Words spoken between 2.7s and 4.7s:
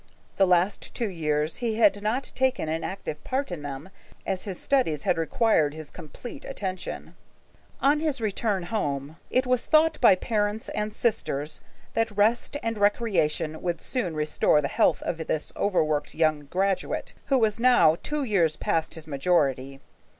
active part in them, as his